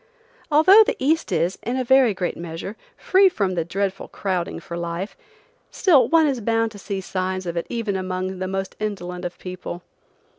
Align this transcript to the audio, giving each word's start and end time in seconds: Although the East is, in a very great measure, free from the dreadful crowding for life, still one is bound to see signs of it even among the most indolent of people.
Although 0.51 0.83
the 0.83 0.95
East 0.97 1.31
is, 1.31 1.59
in 1.61 1.77
a 1.77 1.83
very 1.83 2.15
great 2.15 2.35
measure, 2.35 2.75
free 2.97 3.29
from 3.29 3.53
the 3.53 3.63
dreadful 3.63 4.07
crowding 4.07 4.59
for 4.59 4.75
life, 4.75 5.15
still 5.69 6.07
one 6.07 6.25
is 6.25 6.41
bound 6.41 6.71
to 6.71 6.79
see 6.79 7.01
signs 7.01 7.45
of 7.45 7.55
it 7.55 7.67
even 7.69 7.95
among 7.95 8.39
the 8.39 8.47
most 8.47 8.75
indolent 8.79 9.25
of 9.25 9.37
people. 9.37 9.83